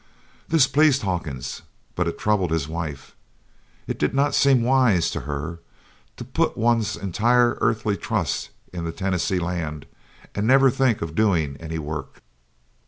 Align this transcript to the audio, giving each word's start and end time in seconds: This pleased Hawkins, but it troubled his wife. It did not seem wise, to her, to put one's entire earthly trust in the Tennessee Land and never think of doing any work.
This 0.47 0.65
pleased 0.65 1.03
Hawkins, 1.03 1.61
but 1.93 2.07
it 2.07 2.17
troubled 2.17 2.49
his 2.49 2.67
wife. 2.67 3.15
It 3.85 3.99
did 3.99 4.15
not 4.15 4.33
seem 4.33 4.63
wise, 4.63 5.11
to 5.11 5.19
her, 5.29 5.59
to 6.17 6.23
put 6.25 6.57
one's 6.57 6.97
entire 6.97 7.55
earthly 7.61 7.97
trust 7.97 8.49
in 8.73 8.83
the 8.83 8.91
Tennessee 8.91 9.37
Land 9.37 9.85
and 10.33 10.47
never 10.47 10.71
think 10.71 11.03
of 11.03 11.13
doing 11.13 11.55
any 11.59 11.77
work. 11.77 12.23